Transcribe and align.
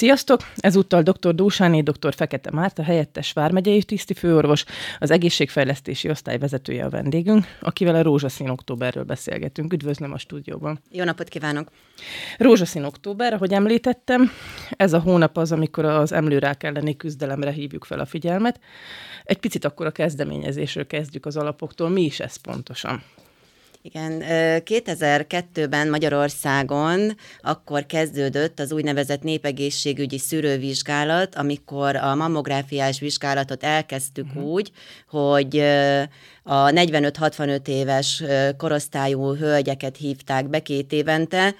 Sziasztok! 0.00 0.40
Ezúttal 0.56 1.02
dr. 1.02 1.34
Dósáné, 1.34 1.80
dr. 1.80 2.14
Fekete 2.14 2.50
Márta, 2.50 2.82
helyettes 2.82 3.32
vármegyei 3.32 3.82
tiszti 3.82 4.14
főorvos, 4.14 4.64
az 4.98 5.10
egészségfejlesztési 5.10 6.10
osztály 6.10 6.38
vezetője 6.38 6.84
a 6.84 6.88
vendégünk, 6.88 7.44
akivel 7.60 7.94
a 7.94 8.02
rózsaszín 8.02 8.48
októberről 8.48 9.04
beszélgetünk. 9.04 9.72
Üdvözlöm 9.72 10.12
a 10.12 10.18
stúdióban. 10.18 10.80
Jó 10.90 11.04
napot 11.04 11.28
kívánok! 11.28 11.70
Rózsaszín 12.38 12.84
október, 12.84 13.32
ahogy 13.32 13.52
említettem, 13.52 14.30
ez 14.70 14.92
a 14.92 14.98
hónap 15.00 15.36
az, 15.36 15.52
amikor 15.52 15.84
az 15.84 16.12
emlőrák 16.12 16.62
elleni 16.62 16.96
küzdelemre 16.96 17.50
hívjuk 17.50 17.84
fel 17.84 18.00
a 18.00 18.06
figyelmet. 18.06 18.60
Egy 19.24 19.38
picit 19.38 19.64
akkor 19.64 19.86
a 19.86 19.90
kezdeményezésről 19.90 20.86
kezdjük 20.86 21.26
az 21.26 21.36
alapoktól. 21.36 21.88
Mi 21.88 22.02
is 22.02 22.20
ez 22.20 22.36
pontosan? 22.36 23.02
Igen, 23.82 24.22
2002-ben 24.64 25.88
Magyarországon 25.88 27.16
akkor 27.40 27.86
kezdődött 27.86 28.58
az 28.58 28.72
úgynevezett 28.72 29.22
népegészségügyi 29.22 30.18
szűrővizsgálat, 30.18 31.34
amikor 31.34 31.96
a 31.96 32.14
mammográfiás 32.14 33.00
vizsgálatot 33.00 33.64
elkezdtük 33.64 34.26
uh-huh. 34.26 34.44
úgy, 34.44 34.72
hogy 35.08 35.58
a 36.42 36.68
45-65 36.68 37.68
éves 37.68 38.22
korosztályú 38.56 39.34
hölgyeket 39.34 39.96
hívták 39.96 40.48
be 40.48 40.58
két 40.62 40.92
évente, 40.92 41.54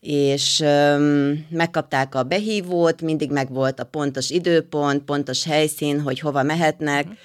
és 0.00 0.60
um, 0.60 1.46
megkapták 1.50 2.14
a 2.14 2.22
behívót, 2.22 3.02
mindig 3.02 3.30
megvolt 3.30 3.80
a 3.80 3.84
pontos 3.84 4.30
időpont, 4.30 5.02
pontos 5.02 5.44
helyszín, 5.44 6.00
hogy 6.00 6.20
hova 6.20 6.42
mehetnek, 6.42 7.04
uh-huh 7.04 7.18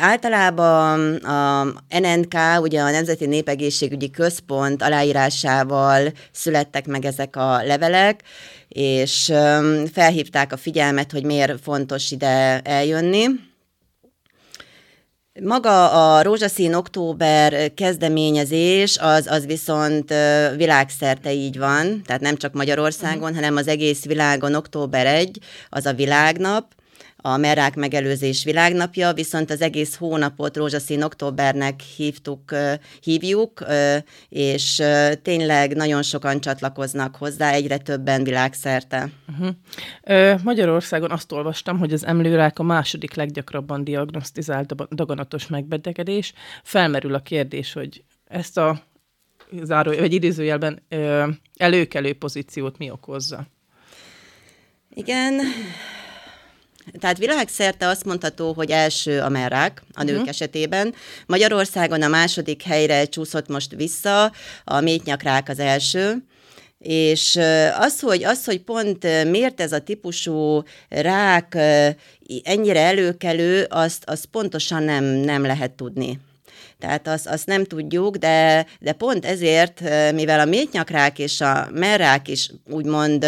Általában 0.00 1.14
a 1.14 1.64
NNK, 1.88 2.34
ugye 2.60 2.80
a 2.80 2.90
Nemzeti 2.90 3.26
Népegészségügyi 3.26 4.10
Központ 4.10 4.82
aláírásával 4.82 6.12
születtek 6.32 6.86
meg 6.86 7.04
ezek 7.04 7.36
a 7.36 7.62
levelek, 7.64 8.22
és 8.68 9.32
felhívták 9.92 10.52
a 10.52 10.56
figyelmet, 10.56 11.12
hogy 11.12 11.24
miért 11.24 11.60
fontos 11.62 12.10
ide 12.10 12.60
eljönni. 12.60 13.26
Maga 15.40 15.90
a 16.14 16.22
rózsaszín 16.22 16.74
október 16.74 17.74
kezdeményezés, 17.74 18.98
az, 18.98 19.26
az 19.26 19.46
viszont 19.46 20.14
világszerte 20.56 21.32
így 21.32 21.58
van, 21.58 22.02
tehát 22.04 22.20
nem 22.20 22.36
csak 22.36 22.52
Magyarországon, 22.52 23.22
uh-huh. 23.22 23.34
hanem 23.34 23.56
az 23.56 23.68
egész 23.68 24.04
világon 24.04 24.54
október 24.54 25.06
1, 25.06 25.38
az 25.68 25.86
a 25.86 25.92
világnap, 25.92 26.74
a 27.22 27.36
merák 27.36 27.74
megelőzés 27.74 28.44
világnapja, 28.44 29.12
viszont 29.12 29.50
az 29.50 29.60
egész 29.60 29.96
hónapot 29.96 30.56
rózsaszín 30.56 31.02
októbernek 31.02 31.80
hívtuk, 31.80 32.54
hívjuk, 33.00 33.64
és 34.28 34.82
tényleg 35.22 35.74
nagyon 35.74 36.02
sokan 36.02 36.40
csatlakoznak 36.40 37.16
hozzá, 37.16 37.52
egyre 37.52 37.76
többen 37.76 38.24
világszerte. 38.24 39.10
Uh-huh. 39.28 40.42
Magyarországon 40.42 41.10
azt 41.10 41.32
olvastam, 41.32 41.78
hogy 41.78 41.92
az 41.92 42.06
emlőrák 42.06 42.58
a 42.58 42.62
második 42.62 43.14
leggyakrabban 43.14 43.84
diagnosztizált 43.84 44.94
daganatos 44.94 45.46
megbetegedés. 45.46 46.32
Felmerül 46.62 47.14
a 47.14 47.20
kérdés, 47.20 47.72
hogy 47.72 48.04
ezt 48.24 48.58
a 48.58 48.82
záró, 49.62 49.92
vagy 49.92 50.12
idézőjelben 50.12 50.82
előkelő 51.56 52.12
pozíciót 52.12 52.78
mi 52.78 52.90
okozza? 52.90 53.46
Igen, 54.94 55.40
tehát 57.00 57.18
világszerte 57.18 57.88
azt 57.88 58.04
mondható, 58.04 58.52
hogy 58.52 58.70
első 58.70 59.20
a 59.20 59.28
merrák 59.28 59.82
a 59.92 60.02
nők 60.02 60.14
uh-huh. 60.14 60.28
esetében. 60.28 60.94
Magyarországon 61.26 62.02
a 62.02 62.08
második 62.08 62.62
helyre 62.62 63.04
csúszott 63.04 63.48
most 63.48 63.74
vissza, 63.74 64.32
a 64.64 64.80
méhnyakrák 64.80 65.48
az 65.48 65.58
első. 65.58 66.24
És 66.78 67.38
az 67.78 68.00
hogy, 68.00 68.24
az, 68.24 68.44
hogy 68.44 68.60
pont 68.60 69.02
miért 69.30 69.60
ez 69.60 69.72
a 69.72 69.78
típusú 69.78 70.62
rák 70.88 71.58
ennyire 72.42 72.80
előkelő, 72.80 73.66
azt, 73.68 74.04
azt 74.06 74.26
pontosan 74.26 74.82
nem, 74.82 75.04
nem 75.04 75.42
lehet 75.42 75.70
tudni. 75.70 76.18
Tehát 76.78 77.08
azt, 77.08 77.26
azt 77.26 77.46
nem 77.46 77.64
tudjuk, 77.64 78.16
de, 78.16 78.66
de 78.80 78.92
pont 78.92 79.26
ezért, 79.26 79.80
mivel 80.14 80.40
a 80.40 80.44
méhnyakrák 80.44 81.18
és 81.18 81.40
a 81.40 81.68
merrák 81.72 82.28
is 82.28 82.50
úgymond 82.70 83.26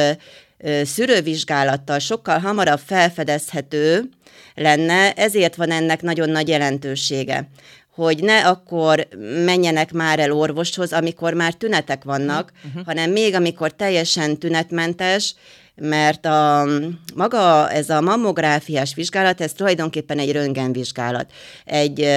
szűrővizsgálattal 0.85 1.99
sokkal 1.99 2.39
hamarabb 2.39 2.81
felfedezhető 2.87 4.09
lenne, 4.55 5.13
ezért 5.13 5.55
van 5.55 5.71
ennek 5.71 6.03
nagyon 6.03 6.31
nagy 6.31 6.49
jelentősége 6.49 7.49
hogy 7.95 8.23
ne 8.23 8.47
akkor 8.47 9.09
menjenek 9.45 9.93
már 9.93 10.19
el 10.19 10.33
orvoshoz, 10.33 10.93
amikor 10.93 11.35
már 11.35 11.53
tünetek 11.53 12.05
vannak, 12.05 12.53
uh-huh. 12.67 12.85
hanem 12.85 13.11
még 13.11 13.35
amikor 13.35 13.71
teljesen 13.71 14.39
tünetmentes, 14.39 15.35
mert 15.75 16.27
a, 16.27 16.67
maga 17.15 17.71
ez 17.71 17.91
a 17.91 18.01
mammográfiás 18.01 18.95
vizsgálat, 18.95 19.41
ez 19.41 19.53
tulajdonképpen 19.53 20.19
egy 20.19 20.33
röntgenvizsgálat. 20.33 21.33
Egy 21.65 22.09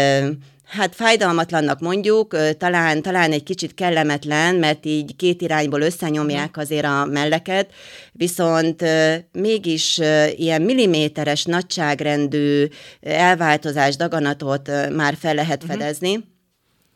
Hát 0.68 0.96
fájdalmatlannak 0.96 1.80
mondjuk, 1.80 2.36
talán, 2.58 3.02
talán 3.02 3.32
egy 3.32 3.44
kicsit 3.44 3.74
kellemetlen, 3.74 4.56
mert 4.56 4.86
így 4.86 5.16
két 5.16 5.42
irányból 5.42 5.82
összenyomják 5.82 6.50
mhm. 6.52 6.60
azért 6.60 6.86
a 6.86 7.06
melleket, 7.06 7.70
viszont 8.12 8.84
mégis 9.32 10.00
ilyen 10.36 10.62
milliméteres 10.62 11.46
nagyságrendű 11.46 12.66
elváltozás, 13.02 13.96
daganatot 13.96 14.72
már 14.96 15.16
fel 15.20 15.34
lehet 15.34 15.64
mhm. 15.64 15.72
fedezni. 15.72 16.16
Uh-huh 16.16 16.36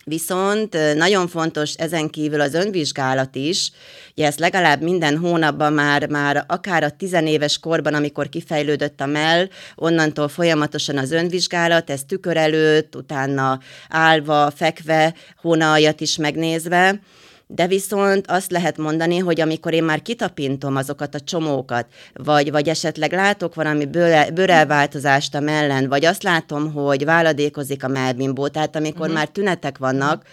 Viszont 0.06 0.78
nagyon 0.96 1.28
fontos 1.28 1.74
ezen 1.74 2.10
kívül 2.10 2.42
az 2.42 2.54
önvizsgálat 2.54 3.36
is, 3.36 3.72
ugye 4.12 4.26
ezt 4.26 4.40
legalább 4.40 4.82
minden 4.82 5.18
hónapban 5.18 5.74
már, 5.74 6.10
már 6.10 6.44
akár 6.48 6.84
a 6.84 6.90
tizenéves 6.90 7.60
korban, 7.60 7.94
amikor 7.94 8.30
kifejlődött 8.30 9.02
a 9.02 9.06
mell, 9.06 9.48
onnantól 9.76 10.28
folyamatosan 10.28 10.98
az 10.98 11.12
önvizsgálat, 11.12 11.90
ez 11.90 12.04
tükör 12.04 12.38
előtt, 12.38 12.96
utána 12.96 13.60
állva, 13.90 14.52
fekve, 14.56 15.14
hónaljat 15.42 16.02
is 16.02 16.16
megnézve, 16.16 17.00
de 17.56 17.68
viszont 17.68 18.26
azt 18.28 18.52
lehet 18.52 18.78
mondani, 18.78 19.18
hogy 19.18 19.42
amikor 19.42 19.74
én 19.74 19.84
már 19.84 20.02
kitapintom 20.02 20.76
azokat 20.76 21.16
a 21.16 21.20
csomókat, 21.20 21.86
vagy, 22.14 22.52
vagy 22.52 22.68
esetleg 22.68 23.12
látok 23.12 23.56
valami 23.56 23.86
bőrelváltozást 24.34 25.36
a 25.36 25.40
mellen, 25.40 25.90
vagy 25.90 26.06
azt 26.06 26.24
látom, 26.24 26.74
hogy 26.74 27.06
váladékozik 27.06 27.84
a 27.84 27.88
melbimbó, 27.88 28.48
tehát 28.48 28.76
amikor 28.76 29.02
uh-huh. 29.02 29.16
már 29.16 29.28
tünetek 29.28 29.78
vannak, 29.78 30.24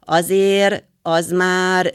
azért 0.00 0.84
az 1.08 1.30
már 1.30 1.92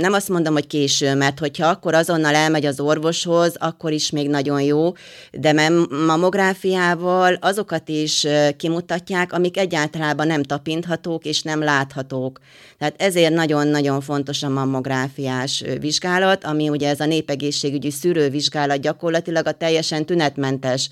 nem 0.00 0.12
azt 0.12 0.28
mondom, 0.28 0.52
hogy 0.52 0.66
késő, 0.66 1.14
mert 1.14 1.38
hogyha 1.38 1.66
akkor 1.66 1.94
azonnal 1.94 2.34
elmegy 2.34 2.66
az 2.66 2.80
orvoshoz, 2.80 3.54
akkor 3.58 3.92
is 3.92 4.10
még 4.10 4.28
nagyon 4.28 4.62
jó, 4.62 4.92
de 5.30 5.70
mammográfiával 6.06 7.34
azokat 7.40 7.88
is 7.88 8.26
kimutatják, 8.56 9.32
amik 9.32 9.56
egyáltalán 9.56 10.26
nem 10.26 10.42
tapinthatók 10.42 11.24
és 11.24 11.42
nem 11.42 11.62
láthatók. 11.62 12.40
Tehát 12.78 13.02
ezért 13.02 13.34
nagyon-nagyon 13.34 14.00
fontos 14.00 14.42
a 14.42 14.48
mammográfiás 14.48 15.64
vizsgálat, 15.80 16.44
ami 16.44 16.68
ugye 16.68 16.88
ez 16.88 17.00
a 17.00 17.06
népegészségügyi 17.06 17.90
szűrővizsgálat 17.90 18.80
gyakorlatilag 18.80 19.46
a 19.46 19.52
teljesen 19.52 20.06
tünetmentes 20.06 20.90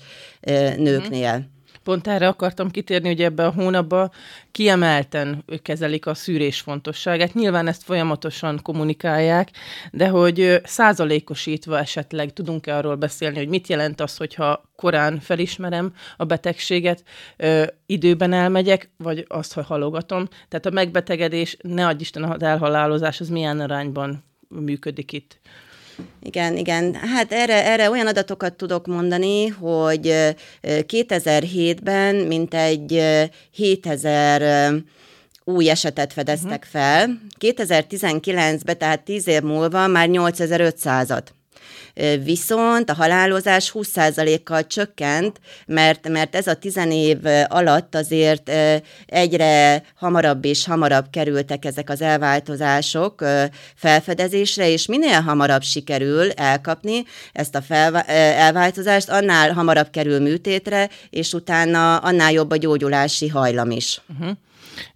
nőknél. 0.77 1.37
Mm. 1.37 1.59
Pont 1.83 2.07
erre 2.07 2.27
akartam 2.27 2.71
kitérni, 2.71 3.07
hogy 3.07 3.21
ebben 3.21 3.45
a 3.45 3.51
hónapban 3.51 4.11
kiemelten 4.51 5.45
kezelik 5.61 6.05
a 6.05 6.13
szűrés 6.13 6.59
fontosságát. 6.59 7.33
Nyilván 7.33 7.67
ezt 7.67 7.83
folyamatosan 7.83 8.59
kommunikálják, 8.63 9.49
de 9.91 10.07
hogy 10.07 10.61
százalékosítva 10.63 11.79
esetleg 11.79 12.33
tudunk-e 12.33 12.75
arról 12.77 12.95
beszélni, 12.95 13.37
hogy 13.37 13.47
mit 13.47 13.67
jelent 13.67 14.01
az, 14.01 14.17
hogyha 14.17 14.63
korán 14.75 15.19
felismerem 15.19 15.93
a 16.17 16.23
betegséget, 16.23 17.03
ö, 17.37 17.63
időben 17.85 18.33
elmegyek, 18.33 18.89
vagy 18.97 19.25
azt, 19.27 19.53
ha 19.53 19.61
halogatom. 19.61 20.27
Tehát 20.49 20.65
a 20.65 20.71
megbetegedés, 20.71 21.57
ne 21.61 21.87
adj 21.87 22.01
Isten, 22.01 22.23
az 22.23 22.41
elhalálozás, 22.41 23.19
az 23.19 23.29
milyen 23.29 23.59
arányban 23.59 24.23
működik 24.47 25.11
itt? 25.11 25.39
Igen, 26.23 26.57
igen. 26.57 26.93
Hát 26.95 27.31
erre, 27.31 27.65
erre 27.65 27.89
olyan 27.89 28.07
adatokat 28.07 28.53
tudok 28.53 28.87
mondani, 28.87 29.47
hogy 29.47 30.33
2007-ben 30.63 32.15
mintegy 32.15 33.03
7000 33.51 34.73
új 35.43 35.69
esetet 35.69 36.13
fedeztek 36.13 36.67
uh-huh. 36.67 36.81
fel. 36.81 37.19
2019-ben, 37.39 38.77
tehát 38.77 39.03
10 39.03 39.27
év 39.27 39.41
múlva 39.41 39.87
már 39.87 40.07
8500-at. 40.11 41.23
Viszont 42.23 42.89
a 42.89 42.93
halálozás 42.93 43.71
20%-kal 43.73 44.67
csökkent, 44.67 45.39
mert, 45.65 46.07
mert 46.07 46.35
ez 46.35 46.47
a 46.47 46.53
tizenév 46.53 47.17
alatt 47.47 47.95
azért 47.95 48.51
egyre 49.05 49.83
hamarabb 49.95 50.45
és 50.45 50.65
hamarabb 50.65 51.05
kerültek 51.09 51.65
ezek 51.65 51.89
az 51.89 52.01
elváltozások 52.01 53.25
felfedezésre, 53.75 54.69
és 54.69 54.85
minél 54.85 55.21
hamarabb 55.21 55.63
sikerül 55.63 56.31
elkapni 56.31 57.03
ezt 57.31 57.55
a 57.55 57.61
felva- 57.61 58.07
elváltozást, 58.07 59.09
annál 59.09 59.53
hamarabb 59.53 59.89
kerül 59.89 60.19
műtétre, 60.19 60.89
és 61.09 61.33
utána 61.33 61.97
annál 61.97 62.31
jobb 62.31 62.51
a 62.51 62.57
gyógyulási 62.57 63.27
hajlam 63.27 63.71
is. 63.71 64.01
Uh-huh. 64.19 64.37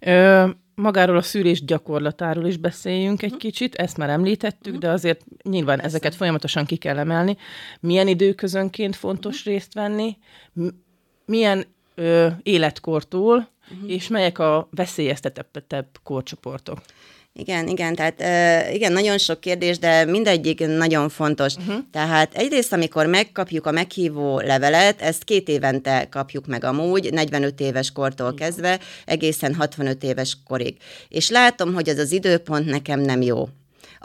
Ö- 0.00 0.64
magáról 0.76 1.16
a 1.16 1.22
szűrés 1.22 1.64
gyakorlatáról 1.64 2.46
is 2.46 2.56
beszéljünk 2.56 3.22
egy 3.22 3.36
kicsit, 3.36 3.74
ezt 3.74 3.96
már 3.96 4.10
említettük, 4.10 4.76
de 4.76 4.90
azért 4.90 5.24
nyilván 5.42 5.76
Persze. 5.76 5.96
ezeket 5.96 6.14
folyamatosan 6.14 6.64
ki 6.64 6.76
kell 6.76 6.98
emelni. 6.98 7.36
Milyen 7.80 8.08
időközönként 8.08 8.96
fontos 8.96 9.44
részt 9.44 9.74
venni, 9.74 10.16
milyen 11.24 11.64
ö, 11.94 12.28
életkortól, 12.42 13.48
uh-huh. 13.70 13.90
és 13.90 14.08
melyek 14.08 14.38
a 14.38 14.68
veszélyeztetettebb 14.70 15.86
korcsoportok. 16.02 16.78
Igen, 17.38 17.68
igen, 17.68 17.94
tehát 17.94 18.20
igen, 18.74 18.92
nagyon 18.92 19.18
sok 19.18 19.40
kérdés, 19.40 19.78
de 19.78 20.04
mindegyik 20.04 20.66
nagyon 20.66 21.08
fontos. 21.08 21.54
Uh-huh. 21.54 21.76
Tehát 21.92 22.34
egyrészt, 22.34 22.72
amikor 22.72 23.06
megkapjuk 23.06 23.66
a 23.66 23.70
meghívó 23.70 24.40
levelet, 24.40 25.00
ezt 25.00 25.24
két 25.24 25.48
évente 25.48 26.06
kapjuk 26.10 26.46
meg 26.46 26.64
amúgy, 26.64 27.12
45 27.12 27.60
éves 27.60 27.90
kortól 27.90 28.26
uh-huh. 28.26 28.40
kezdve, 28.40 28.80
egészen 29.04 29.54
65 29.54 30.02
éves 30.02 30.36
korig. 30.46 30.76
És 31.08 31.30
látom, 31.30 31.74
hogy 31.74 31.88
ez 31.88 31.98
az 31.98 32.12
időpont 32.12 32.66
nekem 32.66 33.00
nem 33.00 33.22
jó 33.22 33.48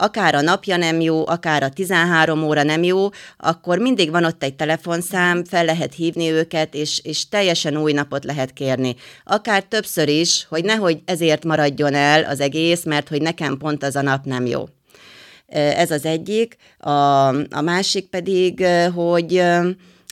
akár 0.01 0.35
a 0.35 0.41
napja 0.41 0.77
nem 0.77 0.99
jó, 0.99 1.27
akár 1.27 1.63
a 1.63 1.69
13 1.69 2.43
óra 2.43 2.63
nem 2.63 2.83
jó, 2.83 3.09
akkor 3.37 3.77
mindig 3.77 4.11
van 4.11 4.25
ott 4.25 4.43
egy 4.43 4.55
telefonszám, 4.55 5.43
fel 5.45 5.65
lehet 5.65 5.93
hívni 5.93 6.29
őket, 6.29 6.75
és, 6.75 6.99
és 7.03 7.29
teljesen 7.29 7.77
új 7.77 7.91
napot 7.91 8.23
lehet 8.23 8.53
kérni. 8.53 8.95
Akár 9.23 9.63
többször 9.63 10.07
is, 10.07 10.45
hogy 10.49 10.63
nehogy 10.63 11.01
ezért 11.05 11.43
maradjon 11.43 11.93
el 11.93 12.23
az 12.23 12.39
egész, 12.39 12.83
mert 12.83 13.07
hogy 13.07 13.21
nekem 13.21 13.57
pont 13.57 13.83
az 13.83 13.95
a 13.95 14.01
nap 14.01 14.25
nem 14.25 14.45
jó. 14.45 14.63
Ez 15.51 15.91
az 15.91 16.05
egyik. 16.05 16.55
A, 16.77 17.27
a 17.27 17.61
másik 17.61 18.09
pedig, 18.09 18.65
hogy 18.95 19.43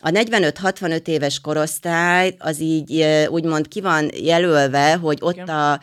a 0.01 0.09
45-65 0.09 1.07
éves 1.07 1.39
korosztály 1.39 2.35
az 2.37 2.61
így 2.61 3.05
úgymond 3.29 3.67
ki 3.67 3.81
van 3.81 4.09
jelölve, 4.13 4.95
hogy 4.95 5.17
ott 5.21 5.33
Igen. 5.33 5.47
a 5.47 5.79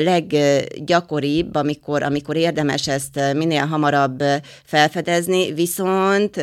leggyakoribb, 0.00 1.54
amikor, 1.54 2.02
amikor 2.02 2.36
érdemes 2.36 2.88
ezt 2.88 3.20
minél 3.34 3.64
hamarabb 3.64 4.22
felfedezni, 4.64 5.52
viszont 5.52 6.40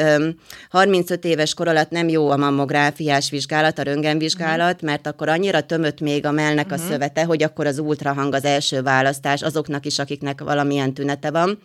35 0.69 1.25
éves 1.25 1.53
kor 1.53 1.67
alatt 1.67 1.89
nem 1.89 2.09
jó 2.09 2.29
a 2.29 2.37
mammográfiás 2.37 3.29
vizsgálat, 3.29 3.79
a 3.79 3.83
röntgenvizsgálat, 3.83 4.73
uh-huh. 4.73 4.89
mert 4.89 5.07
akkor 5.07 5.29
annyira 5.29 5.61
tömött 5.61 5.99
még 5.99 6.25
a 6.25 6.31
mellnek 6.31 6.65
uh-huh. 6.65 6.79
a 6.79 6.83
mhm. 6.83 6.91
szövete, 6.91 7.23
hogy 7.23 7.43
akkor 7.43 7.65
az 7.65 7.79
ultrahang 7.79 8.33
az 8.33 8.45
első 8.45 8.81
választás 8.81 9.41
azoknak 9.41 9.85
is, 9.85 9.99
akiknek 9.99 10.41
valamilyen 10.41 10.93
tünete 10.93 11.31
van 11.31 11.59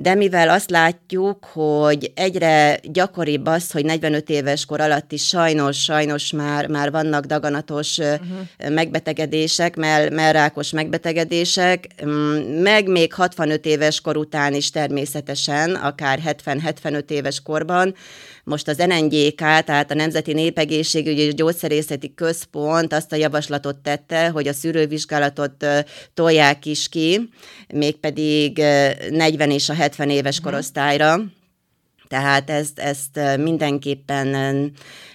de 0.00 0.14
mivel 0.14 0.48
azt 0.48 0.70
látjuk, 0.70 1.44
hogy 1.44 2.12
egyre 2.14 2.78
gyakoribb 2.82 3.46
az, 3.46 3.70
hogy 3.70 3.84
45 3.84 4.30
éves 4.30 4.64
kor 4.64 4.80
alatt 4.80 5.12
is 5.12 5.26
sajnos, 5.26 5.82
sajnos 5.82 6.32
már, 6.32 6.66
már 6.66 6.90
vannak 6.90 7.24
daganatos 7.24 7.98
uh-huh. 7.98 8.74
megbetegedések, 8.74 9.76
mell, 9.76 10.10
mellrákos 10.10 10.70
megbetegedések, 10.70 11.86
mm, 12.04 12.36
meg 12.62 12.88
még 12.88 13.12
65 13.12 13.66
éves 13.66 14.00
kor 14.00 14.16
után 14.16 14.54
is 14.54 14.70
természetesen, 14.70 15.74
akár 15.74 16.20
70-75 16.44 17.10
éves 17.10 17.42
korban, 17.42 17.94
most 18.44 18.68
az 18.68 18.76
NNGK, 18.76 19.34
tehát 19.34 19.90
a 19.90 19.94
Nemzeti 19.94 20.32
Népegészségügyi 20.32 21.20
és 21.20 21.34
Gyógyszerészeti 21.34 22.14
Központ 22.14 22.92
azt 22.92 23.12
a 23.12 23.16
javaslatot 23.16 23.76
tette, 23.76 24.28
hogy 24.28 24.48
a 24.48 24.52
szűrővizsgálatot 24.52 25.66
tolják 26.14 26.66
is 26.66 26.88
ki, 26.88 27.28
mégpedig 27.74 28.58
40 29.10 29.50
és 29.50 29.68
a 29.68 29.74
70 29.74 29.87
éves 29.96 30.38
uh-huh. 30.38 30.50
korosztályra. 30.50 31.16
Tehát 32.08 32.50
ezt, 32.50 32.78
ezt 32.78 33.20
mindenképpen 33.38 34.34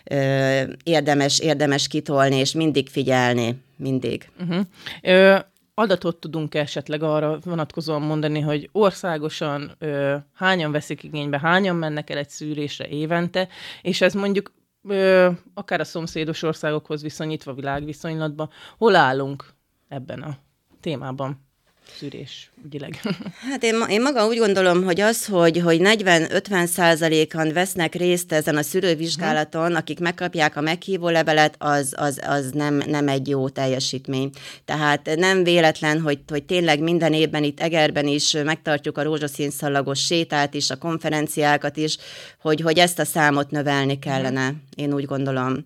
ö, 0.03 0.61
érdemes, 0.83 1.39
érdemes 1.39 1.87
kitolni, 1.87 2.35
és 2.35 2.53
mindig 2.53 2.89
figyelni, 2.89 3.61
mindig. 3.75 4.29
Uh-huh. 4.39 4.65
Ö, 5.01 5.37
adatot 5.73 6.19
tudunk 6.19 6.55
esetleg 6.55 7.03
arra 7.03 7.39
vonatkozóan 7.43 8.01
mondani, 8.01 8.39
hogy 8.39 8.69
országosan 8.71 9.75
ö, 9.79 10.15
hányan 10.33 10.71
veszik 10.71 11.03
igénybe, 11.03 11.39
hányan 11.39 11.75
mennek 11.75 12.09
el 12.09 12.17
egy 12.17 12.29
szűrésre 12.29 12.87
évente, 12.87 13.47
és 13.81 14.01
ez 14.01 14.13
mondjuk 14.13 14.53
ö, 14.87 15.29
akár 15.53 15.79
a 15.79 15.83
szomszédos 15.83 16.43
országokhoz 16.43 17.01
viszonyítva 17.01 17.53
világviszonylatban, 17.53 18.49
hol 18.77 18.95
állunk 18.95 19.45
ebben 19.87 20.21
a 20.21 20.37
témában? 20.79 21.51
Szűrés 21.97 22.51
ügyileg? 22.65 22.99
Hát 23.49 23.63
én, 23.63 23.75
én 23.89 24.01
maga 24.01 24.27
úgy 24.27 24.37
gondolom, 24.37 24.83
hogy 24.83 25.01
az, 25.01 25.25
hogy, 25.25 25.59
hogy 25.59 25.79
40-50 25.81 26.65
százalékan 26.65 27.53
vesznek 27.53 27.95
részt 27.95 28.33
ezen 28.33 28.57
a 28.57 28.61
szűrővizsgálaton, 28.61 29.65
hmm. 29.65 29.75
akik 29.75 29.99
megkapják 29.99 30.55
a 30.55 30.61
meghívó 30.61 31.09
levelet, 31.09 31.55
az, 31.57 31.93
az, 31.97 32.19
az 32.27 32.51
nem, 32.51 32.83
nem 32.87 33.07
egy 33.07 33.27
jó 33.27 33.49
teljesítmény. 33.49 34.29
Tehát 34.65 35.15
nem 35.15 35.43
véletlen, 35.43 36.01
hogy, 36.01 36.19
hogy 36.27 36.43
tényleg 36.43 36.79
minden 36.79 37.13
évben 37.13 37.43
itt 37.43 37.59
Egerben 37.59 38.07
is 38.07 38.31
megtartjuk 38.31 38.97
a 38.97 39.03
rózsaszín 39.03 39.51
szallagos 39.51 40.05
sétát 40.05 40.53
is, 40.53 40.69
a 40.69 40.77
konferenciákat 40.77 41.77
is, 41.77 41.97
hogy, 42.41 42.61
hogy 42.61 42.79
ezt 42.79 42.99
a 42.99 43.05
számot 43.05 43.51
növelni 43.51 43.99
kellene, 43.99 44.47
hmm. 44.47 44.63
én 44.75 44.93
úgy 44.93 45.05
gondolom. 45.05 45.65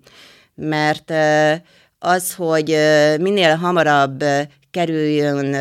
Mert 0.55 1.13
az, 1.99 2.33
hogy 2.33 2.77
minél 3.19 3.55
hamarabb 3.55 4.23
kerüljön 4.77 5.55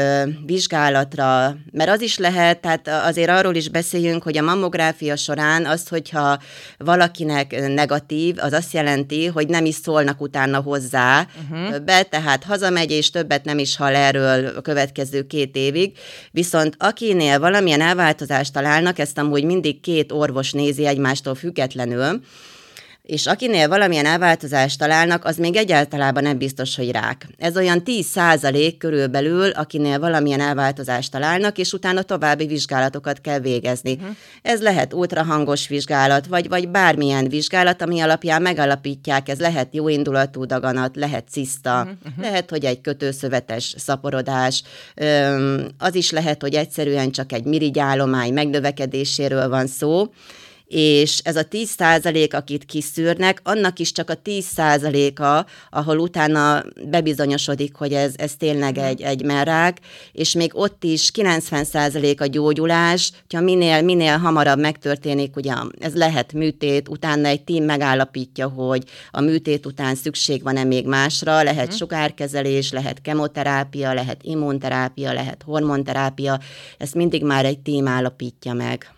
vizsgálatra, 0.47 1.57
mert 1.73 1.91
az 1.91 2.01
is 2.01 2.19
lehet, 2.19 2.61
tehát 2.61 2.89
azért 2.89 3.31
arról 3.31 3.55
is 3.55 3.69
beszéljünk, 3.69 4.23
hogy 4.23 4.39
a 4.39 4.43
mammográfia 4.43 5.17
során 5.17 5.67
az, 5.67 5.89
hogyha 5.89 6.39
valakinek 6.79 7.69
negatív, 7.75 8.37
az 8.39 8.53
azt 8.53 8.73
jelenti, 8.73 9.27
hogy 9.27 9.49
nem 9.49 9.65
is 9.65 9.75
szólnak 9.75 10.21
utána 10.21 10.61
hozzá 10.61 11.27
uh-huh. 11.51 11.71
többet, 11.71 12.11
tehát 12.11 12.45
hazamegy 12.45 12.91
és 12.91 13.11
többet 13.11 13.45
nem 13.45 13.59
is 13.59 13.77
hall 13.77 13.95
erről 13.95 14.47
a 14.57 14.61
következő 14.61 15.27
két 15.27 15.57
évig, 15.57 15.97
viszont 16.31 16.75
akinél 16.79 17.39
valamilyen 17.39 17.81
elváltozást 17.81 18.53
találnak, 18.53 18.99
ezt 18.99 19.19
amúgy 19.19 19.45
mindig 19.45 19.81
két 19.81 20.13
orvos 20.13 20.53
nézi 20.53 20.87
egymástól 20.87 21.35
függetlenül, 21.35 22.21
és 23.07 23.27
akinél 23.27 23.69
valamilyen 23.69 24.07
elváltozást 24.07 24.79
találnak, 24.79 25.25
az 25.25 25.37
még 25.37 25.57
egyáltalában 25.57 26.23
nem 26.23 26.39
biztos, 26.39 26.77
hogy 26.77 26.91
rák. 26.91 27.27
Ez 27.39 27.57
olyan 27.57 27.85
10 27.85 28.07
százalék 28.07 28.77
körülbelül, 28.77 29.51
akinél 29.51 29.99
valamilyen 29.99 30.41
elváltozást 30.41 31.11
találnak, 31.11 31.59
és 31.59 31.73
utána 31.73 32.03
további 32.03 32.47
vizsgálatokat 32.47 33.21
kell 33.21 33.39
végezni. 33.39 33.93
Uh-huh. 33.93 34.17
Ez 34.43 34.61
lehet 34.63 34.95
ultrahangos 34.95 35.69
vizsgálat, 35.69 36.27
vagy, 36.27 36.49
vagy 36.49 36.69
bármilyen 36.69 37.29
vizsgálat, 37.29 37.83
ami 37.83 38.01
alapján 38.01 38.43
megalapítják, 38.43 39.29
ez 39.29 39.39
lehet 39.39 39.75
jóindulatú 39.75 40.45
daganat, 40.45 40.97
lehet 40.97 41.29
ciszta, 41.29 41.81
uh-huh. 41.81 42.25
lehet, 42.25 42.51
hogy 42.51 42.65
egy 42.65 42.81
kötőszövetes 42.81 43.75
szaporodás, 43.79 44.63
az 45.79 45.95
is 45.95 46.11
lehet, 46.11 46.43
hogy 46.43 46.55
egyszerűen 46.55 47.11
csak 47.11 47.33
egy 47.33 47.45
mirigyállomány 47.45 48.33
megnövekedéséről 48.33 49.49
van 49.49 49.67
szó, 49.67 50.11
és 50.67 51.21
ez 51.25 51.37
a 51.37 51.43
10 51.43 51.69
százalék, 51.69 52.35
akit 52.35 52.65
kiszűrnek, 52.65 53.41
annak 53.45 53.79
is 53.79 53.93
csak 53.93 54.11
a 54.11 54.15
10 54.15 54.45
százaléka, 54.45 55.47
ahol 55.71 55.99
utána 55.99 56.65
bebizonyosodik, 56.89 57.75
hogy 57.75 57.93
ez, 57.93 58.15
ez 58.17 58.37
tényleg 58.37 58.79
egy, 58.79 59.01
egy 59.01 59.25
merrák, 59.25 59.79
és 60.13 60.33
még 60.33 60.51
ott 60.55 60.85
is 60.85 61.11
90 61.11 61.65
százalék 61.65 62.21
a 62.21 62.27
gyógyulás, 62.27 63.13
hogyha 63.21 63.45
minél, 63.45 63.83
minél 63.83 64.17
hamarabb 64.17 64.59
megtörténik, 64.59 65.37
ugye 65.37 65.55
ez 65.79 65.95
lehet 65.95 66.33
műtét, 66.33 66.89
utána 66.89 67.29
egy 67.29 67.45
tím 67.45 67.65
megállapítja, 67.65 68.49
hogy 68.49 68.85
a 69.11 69.21
műtét 69.21 69.67
után 69.67 69.95
szükség 69.95 70.43
van-e 70.43 70.65
még 70.65 70.87
másra, 70.87 71.43
lehet 71.43 71.69
hmm. 71.69 71.77
sugárkezelés, 71.77 72.73
lehet 72.73 73.01
kemoterápia, 73.01 73.93
lehet 73.93 74.21
immunterápia, 74.23 75.13
lehet 75.13 75.43
hormonterápia, 75.43 76.41
ezt 76.79 76.95
mindig 76.95 77.25
már 77.25 77.45
egy 77.45 77.59
tím 77.59 77.89
állapítja 77.89 78.53
meg 78.53 78.96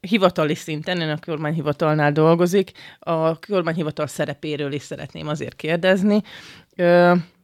hivatali 0.00 0.54
szinten, 0.54 1.00
én 1.00 1.08
a 1.08 1.18
kormányhivatalnál 1.26 2.12
dolgozik, 2.12 2.72
a 2.98 3.38
kormányhivatal 3.38 4.06
szerepéről 4.06 4.72
is 4.72 4.82
szeretném 4.82 5.28
azért 5.28 5.56
kérdezni. 5.56 6.22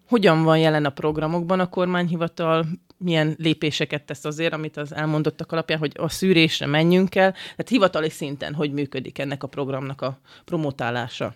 Hogyan 0.09 0.43
van 0.43 0.59
jelen 0.59 0.85
a 0.85 0.91
programokban 0.91 1.61
a 1.61 1.69
kormányhivatal, 1.69 2.67
milyen 2.97 3.35
lépéseket 3.39 4.05
tesz 4.05 4.25
azért, 4.25 4.53
amit 4.53 4.77
az 4.77 4.95
elmondottak 4.95 5.53
alapján, 5.53 5.79
hogy 5.79 5.93
a 5.99 6.09
szűrésre 6.09 6.67
menjünk 6.67 7.15
el, 7.15 7.33
tehát 7.33 7.69
hivatali 7.69 8.11
szinten 8.11 8.55
hogy 8.55 8.73
működik 8.73 9.19
ennek 9.19 9.43
a 9.43 9.47
programnak 9.47 10.01
a 10.01 10.21
promotálása? 10.45 11.35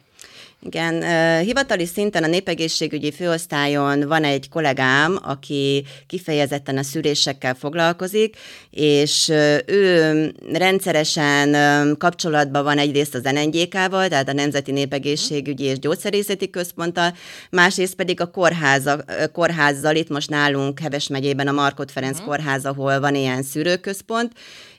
Igen, 0.66 1.02
hivatali 1.40 1.87
szinten 1.87 2.23
a 2.23 2.26
népegészségügyi 2.26 3.12
főosztályon 3.12 4.09
van 4.09 4.25
egy 4.25 4.49
kollégám, 4.49 5.19
aki 5.23 5.85
kifejezetten 6.07 6.78
a 6.78 6.83
szűrésekkel 6.83 7.54
foglalkozik, 7.54 8.37
és 8.71 9.28
ő 9.66 10.33
rendszeresen 10.52 11.57
kapcsolatban 11.99 12.64
van 12.64 12.78
egyrészt 12.78 13.14
az 13.14 13.23
NNGK-val, 13.23 14.09
tehát 14.09 14.28
a 14.28 14.33
Nemzeti 14.33 14.73
Népegészségügyi 14.73 15.64
és 15.64 15.78
Gyógyszerészeti 15.78 16.50
Központtal, 16.50 17.14
másrészt 17.50 17.95
pedig 17.95 18.21
a 18.21 18.31
kórháza, 18.31 19.04
kórházzal, 19.33 19.97
itt 19.97 20.09
most 20.09 20.31
nálunk 20.31 20.81
Heves 20.81 21.09
megyében 21.09 21.49
a 21.49 21.52
Markot 21.52 21.90
Ferenc 21.90 22.19
uh-huh. 22.19 22.28
kórház, 22.28 22.64
ahol 22.64 23.00
van 23.00 23.14
ilyen 23.14 23.43
szűrőközpont, 23.43 24.33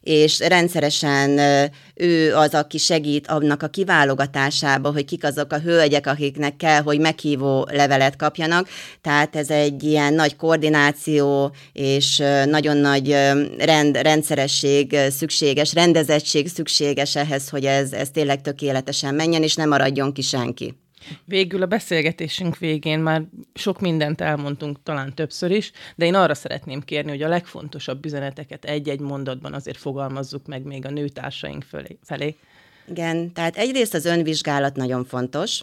és 0.06 0.40
rendszeresen 0.40 1.40
ő 1.96 2.36
az, 2.36 2.54
aki 2.54 2.78
segít 2.78 3.28
annak 3.28 3.64
a 3.64 3.68
kiválogatásába, 3.68 4.92
hogy 4.92 5.06
kik 5.06 5.24
azok 5.24 5.54
a 5.54 5.60
hölgyek, 5.60 6.08
akiknek 6.08 6.56
kell, 6.56 6.82
hogy 6.82 7.00
meghívó 7.00 7.68
levelet 7.72 8.16
kapjanak. 8.16 8.68
Tehát 9.02 9.36
ez 9.36 9.50
egy 9.50 9.84
ilyen 9.84 10.14
nagy 10.14 10.36
koordináció 10.36 11.56
és 11.74 12.24
nagyon 12.46 12.78
nagy 12.78 13.10
rend, 13.58 13.98
rendszeresség 13.98 14.98
szükséges, 15.10 15.74
rendezettség 15.74 16.48
szükséges 16.48 17.16
ehhez, 17.16 17.50
hogy 17.50 17.66
ez, 17.66 17.92
ez 17.92 18.10
tényleg 18.10 18.42
tökéletesen 18.42 19.16
menjen, 19.16 19.44
és 19.44 19.56
nem 19.56 19.70
maradjon 19.70 20.14
ki 20.14 20.22
senki. 20.22 20.85
Végül 21.26 21.62
a 21.62 21.66
beszélgetésünk 21.66 22.58
végén 22.58 23.00
már 23.00 23.24
sok 23.54 23.80
mindent 23.80 24.22
elmondtunk, 24.22 24.84
talán 24.84 25.14
többször 25.14 25.52
is, 25.52 25.72
de 25.96 26.06
én 26.06 26.16
arra 26.16 26.34
szeretném 26.34 26.82
kérni, 26.82 27.10
hogy 27.10 27.22
a 27.22 27.28
legfontosabb 27.28 28.06
üzeneteket 28.06 28.66
egy-egy 28.66 29.00
mondatban 29.00 29.54
azért 29.54 29.78
fogalmazzuk 29.78 30.46
meg 30.46 30.64
még 30.64 30.86
a 30.86 30.90
nőtársaink 30.90 31.66
felé. 32.04 32.36
Igen, 32.88 33.34
tehát 33.34 33.58
egyrészt 33.58 33.94
az 33.94 34.06
önvizsgálat 34.06 34.76
nagyon 34.76 35.06
fontos, 35.06 35.62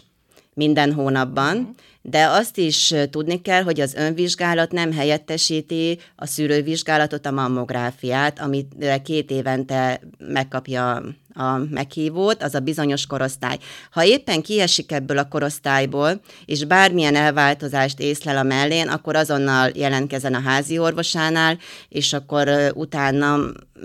minden 0.53 0.93
hónapban, 0.93 1.75
de 2.01 2.25
azt 2.25 2.57
is 2.57 2.93
tudni 3.09 3.41
kell, 3.41 3.63
hogy 3.63 3.81
az 3.81 3.93
önvizsgálat 3.93 4.71
nem 4.71 4.91
helyettesíti 4.91 5.99
a 6.15 6.25
szűrővizsgálatot, 6.25 7.25
a 7.25 7.31
mammográfiát, 7.31 8.39
amit 8.39 9.01
két 9.03 9.31
évente 9.31 10.01
megkapja 10.17 11.03
a 11.33 11.57
meghívót, 11.69 12.43
az 12.43 12.55
a 12.55 12.59
bizonyos 12.59 13.05
korosztály. 13.05 13.57
Ha 13.91 14.05
éppen 14.05 14.41
kiesik 14.41 14.91
ebből 14.91 15.17
a 15.17 15.27
korosztályból, 15.27 16.21
és 16.45 16.65
bármilyen 16.65 17.15
elváltozást 17.15 17.99
észlel 17.99 18.37
a 18.37 18.43
mellén, 18.43 18.87
akkor 18.87 19.15
azonnal 19.15 19.69
jelentkezen 19.73 20.33
a 20.33 20.41
házi 20.41 20.77
orvosánál, 20.77 21.57
és 21.89 22.13
akkor 22.13 22.71
utána 22.75 23.37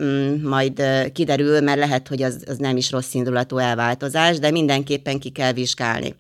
mm, 0.03 0.35
majd 0.43 0.83
kiderül, 1.13 1.61
mert 1.61 1.79
lehet, 1.79 2.09
hogy 2.09 2.23
az, 2.23 2.45
az 2.47 2.57
nem 2.57 2.77
is 2.77 2.91
rossz 2.91 3.15
indulatú 3.15 3.59
elváltozás, 3.59 4.39
de 4.39 4.51
mindenképpen 4.51 5.19
ki 5.19 5.29
kell 5.29 5.53
vizsgálni. 5.53 6.15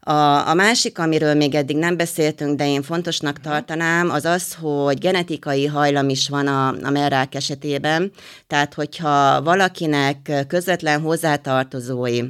A, 0.00 0.48
a 0.48 0.54
másik, 0.54 0.98
amiről 0.98 1.34
még 1.34 1.54
eddig 1.54 1.76
nem 1.76 1.96
beszéltünk, 1.96 2.56
de 2.56 2.68
én 2.68 2.82
fontosnak 2.82 3.40
tartanám, 3.40 4.10
az 4.10 4.24
az, 4.24 4.54
hogy 4.54 4.98
genetikai 4.98 5.66
hajlam 5.66 6.08
is 6.08 6.28
van 6.28 6.46
a, 6.46 6.68
a 6.68 6.90
merrák 6.90 7.34
esetében. 7.34 8.12
Tehát, 8.46 8.74
hogyha 8.74 9.42
valakinek 9.42 10.44
közvetlen 10.48 11.00
hozzátartozói, 11.00 12.22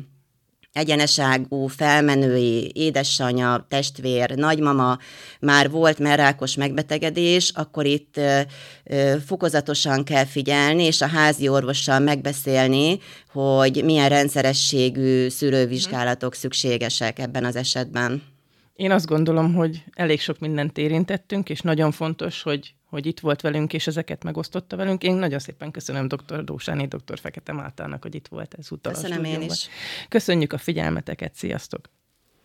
egyeneságú, 0.73 1.67
felmenői, 1.67 2.71
édesanyja, 2.75 3.67
testvér, 3.69 4.31
nagymama 4.31 4.99
már 5.41 5.71
volt 5.71 5.99
merrákos 5.99 6.55
megbetegedés, 6.55 7.53
akkor 7.55 7.87
itt 7.87 8.17
ö, 8.17 8.41
ö, 8.85 9.15
fokozatosan 9.27 10.05
kell 10.05 10.25
figyelni, 10.25 10.83
és 10.83 11.01
a 11.01 11.07
házi 11.07 11.49
orvossal 11.49 11.99
megbeszélni, 11.99 12.99
hogy 13.33 13.85
milyen 13.85 14.09
rendszerességű 14.09 15.29
szűrővizsgálatok 15.29 16.35
szükségesek 16.35 17.19
ebben 17.19 17.45
az 17.45 17.57
esetben. 17.57 18.38
Én 18.79 18.91
azt 18.91 19.07
gondolom, 19.07 19.55
hogy 19.55 19.85
elég 19.95 20.21
sok 20.21 20.39
mindent 20.39 20.79
érintettünk, 20.79 21.49
és 21.49 21.61
nagyon 21.61 21.91
fontos, 21.91 22.43
hogy 22.43 22.75
hogy 22.85 23.07
itt 23.07 23.21
volt 23.21 23.41
velünk, 23.41 23.73
és 23.73 23.87
ezeket 23.87 24.25
megosztotta 24.25 24.77
velünk. 24.77 25.03
Én 25.03 25.15
nagyon 25.15 25.39
szépen 25.39 25.71
köszönöm 25.71 26.09
dr. 26.09 26.45
Dósáni, 26.45 26.87
dr. 26.87 27.19
Fekete 27.19 27.53
Máltának, 27.53 28.03
hogy 28.03 28.15
itt 28.15 28.29
volt 28.29 28.55
ez 28.55 28.73
utal 28.73 28.93
Köszönöm 28.93 29.25
én 29.25 29.43
is. 29.43 29.69
Köszönjük 30.09 30.53
a 30.53 30.59
figyelmeteket, 30.59 31.35
sziasztok! 31.35 31.91